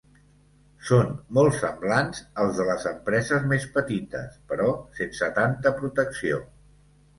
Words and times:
Són 0.85 1.11
molt 1.37 1.57
semblants 1.57 2.21
als 2.45 2.55
de 2.61 2.65
les 2.71 2.87
empreses 2.93 3.47
més 3.53 3.69
petites, 3.77 4.41
però 4.55 4.73
sense 5.03 5.31
tanta 5.39 5.77
protecció. 5.85 6.45